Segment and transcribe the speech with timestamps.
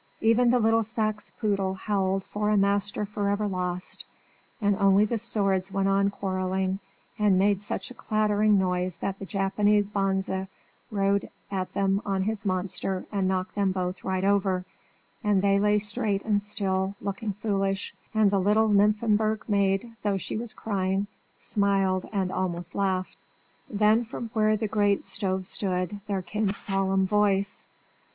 [0.19, 4.03] Even the little Saxe poodle howled for a master forever lost;
[4.59, 6.79] and only the swords went on quarrelling,
[7.19, 10.47] and made such a clattering noise that the Japanese bonze
[10.89, 14.65] rode at them on his monster and knocked them both right over,
[15.23, 20.35] and they lay straight and still, looking foolish, and the little Nymphenburg maid, though she
[20.35, 21.05] was crying,
[21.37, 23.17] smiled and almost laughed.
[23.69, 27.67] Then from where the great stove stood there came a solemn voice.